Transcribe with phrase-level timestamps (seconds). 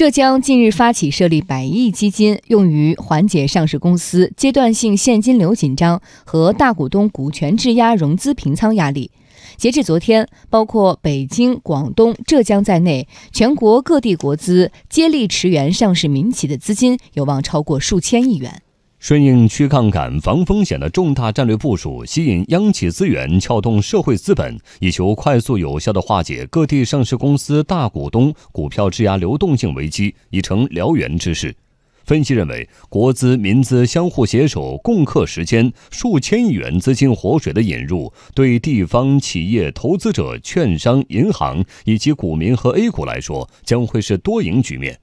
[0.00, 9.10] 浙江近日发起设立百亿基金，用于缓解上市公司阶段性现金流紧张和大股东股权质押融资平仓压力。
[9.58, 18.62] 截至昨天，包括北京、广东、浙江在内，全国各地国资接力驰援上市民企的资金有望超过数千亿元。
[19.00, 31.56] 顺应去杠杆、防风险的重大战略部署，吸引央企资源，撬动社会资本，以求快速有效地化解各地上市公司大股东股票质押流动性危机，已成燎原之势。
[32.04, 44.98] 分析认为，国资民资相互携手，共克时艰，数千亿元资金活水的引入，对地方企业投资者、券商、银行以及股民和 A 股来说，将会是多赢局面。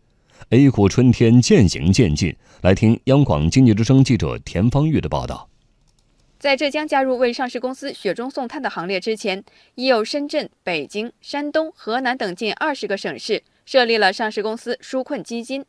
[0.52, 5.50] A 股春天渐行渐近，来听央广经济之声记者田方玉的报道。
[6.40, 9.44] 在浙江加入为上市公司雪中送炭的行列之前，
[9.76, 15.66] 已有深圳、北京、山东、河南等近二十个省市设立了上市公司纾困基金。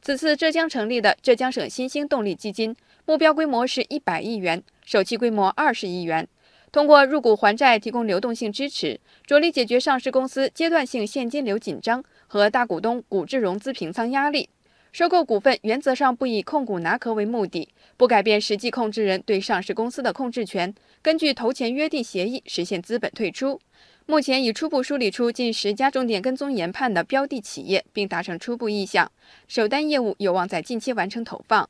[0.00, 6.28] 此次浙江成立的浙江省新兴动力基金，目标规模是一百亿元，首期规模二十亿元。
[6.70, 14.48] 通过入股还债提供流动性支持，着力解决上市公司阶段性现金流紧张和大股东股质融资平仓压力。
[14.92, 20.72] 收购股份原则上不以控股拿壳为目的，不改变实际控制人对上市公司的控制权，
[21.02, 23.60] 根据投前约定协议实现资本退出。
[24.06, 29.10] 目前已初步梳理出近十家重点跟踪研判的标的企业，并达成初步意向，
[29.48, 31.68] 首单业务有望在近期完成投放。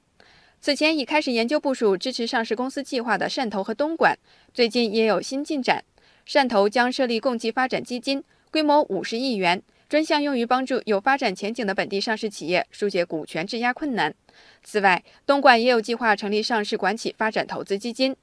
[0.60, 4.14] 此前已开始研究部署支持上市公司计划的汕头和东莞，
[4.52, 5.82] 最近也有新进展。
[6.28, 14.14] 汕头将设立共济发展基金，规模五十亿元，专项用于帮助有发展前景的本地上市企业疏解股权质押困难。
[14.62, 18.14] 此外，东莞也有计划成立上市管企发展投资基金。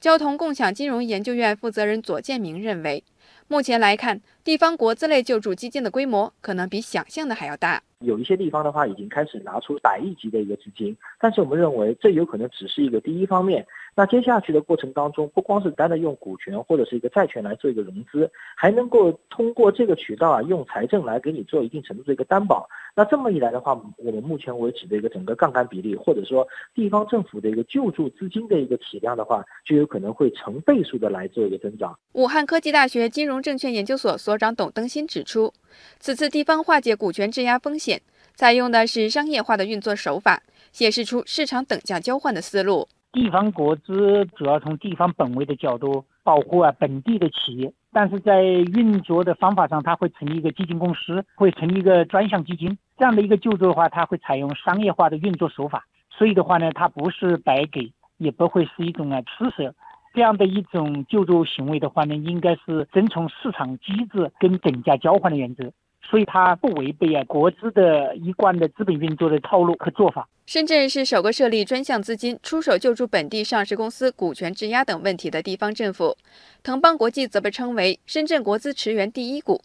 [0.00, 3.02] 交通共享金融研究院负责人左建明认为，
[3.48, 7.82] 目前来看，地方国资类救助基金的规模可能比想象的还要大。
[8.00, 13.66] 有一些地方的话，已经开始拿出百亿级的一个资金，但是我们认为这有可能只是一个第一方面。
[13.94, 22.66] 那接下去的过程当中，不光是单的用股权或者是一个债权来做一个融资，还能够通过这个渠道啊，用财政来给你做一定程度的一个担保。
[22.94, 31.96] 那这么一来的话，我们目前为止的一个整个杠杆比例，或者说地方政府的一个救助资金的一个体量的话，就有可能会成倍数的来做一个增长。
[32.12, 35.52] 武汉科技大学金融证券研究所所长董登新指出，
[35.98, 38.00] 此次地方化解股权质押风险。
[38.34, 42.88] 采用的是商业化的运作手法，显示出市场等价交换的思路。
[43.12, 52.76] 地方国资主要从地方本位的角度保护啊本地的企业，但是在运作的方法上，它会成立一个基金公司，会成立一个专项基金。
[52.98, 59.74] 这样的一个救助的话，它会采用商业化的运作手法，所以的话呢，它不是白给，也不会是一种啊施舍。
[60.12, 65.70] 这样的一种救助行为的话呢，应该是遵从市场机制跟等价交换的原则。
[66.02, 70.26] 所以它不违背啊国资的一贯的资本运作的套路和做法。
[70.50, 76.16] 深圳是首个设立专项资金出手救助本地上市公司股权质押等问题的地方政府。
[76.64, 79.62] 腾邦国际则被称为深圳国资驰援第一股。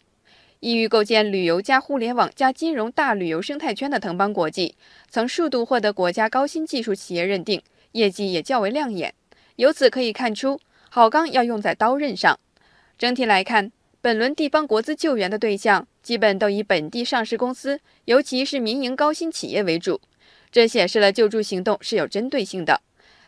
[0.60, 4.76] 意欲构建旅游加互联网加金融大旅游生态圈的腾邦国际，
[5.10, 7.60] 曾数度获得国家高新技术企业认定，
[7.90, 9.12] 业绩也较为亮眼。
[9.56, 12.38] 由此可以看出，好钢要用在刀刃上。
[12.96, 13.72] 整体来看。
[14.02, 20.00] 本轮地方国资救援的对象基本都以本地上市公司，尤其是民营高新企业为主，
[20.56, 22.80] 这显示了救助行动是有针对性的。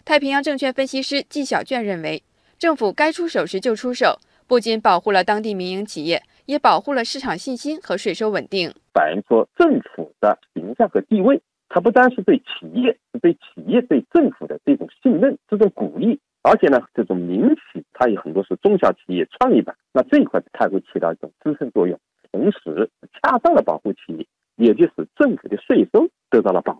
[0.03, 2.23] 太平洋证券分析师纪小娟认为，
[2.59, 8.73] 政府该出手时就出手，不仅保护了当地民营企业，也保护了市场信心和税收稳定。
[8.95, 11.39] 反映出政府的形象和地位，
[11.69, 16.19] 它不单是对企业，是对企业对政府的这种信任、这种鼓励。
[16.41, 22.01] 而且呢，这种民企它有很多是中小企业创业板，那这一块它会起到一种支撑作用，
[22.33, 22.89] 同时
[23.21, 26.78] 恰当的保护企业，也就使政府的税收得到了保。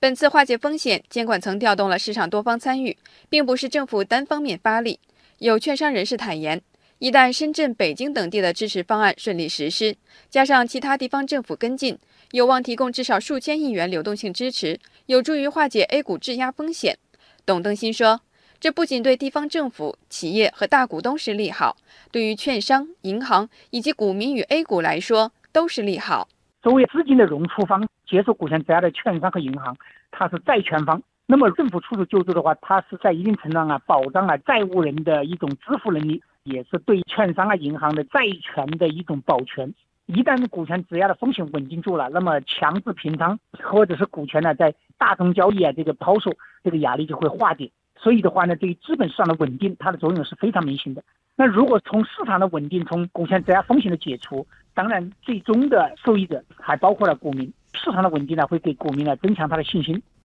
[0.00, 2.96] 本次化解风险，监管层调动了市场多方参与，
[3.28, 4.98] 并不是政府单方面发力。
[5.36, 6.62] 有券商人士坦言，
[7.00, 9.94] 一旦深圳、北京等地的支持方案顺利实施，
[10.30, 11.98] 加上其他地方政府跟进，
[12.30, 16.96] 有望提供至少数千亿元流动性支持，有助于化解 A 股质押风险。
[17.44, 18.22] 董登新说。
[18.58, 21.78] 这不仅对地方政府、企业和大股东是利好，
[22.10, 26.28] 对于券商、银行以及股民与 A 股来说都是利好。
[26.62, 29.74] 作为资金的融出方，接受股权质押的券商和银行，
[30.10, 31.02] 它是债权方。
[31.26, 39.72] 那么政府出手救助的话，它是在一定程度上啊，保障了债务人的一种支付能力，也是对券商啊、银行的债权的一种保全。
[40.06, 46.32] 一旦股权质押的风险稳定住了，那么强制平仓或者是股权呢在大宗交易啊这个抛售，
[46.64, 47.70] 这个压力就会化解。
[47.96, 51.02] 所以的话呢，对于资本市场的稳定，它的作用是非常明显的。
[51.36, 57.52] 那如果从市场的稳定，从股权质押风险的解除，当然最终的受益者还包括了股民。
[57.72, 60.02] 市场的稳定呢，会给股民呢增强他的信心。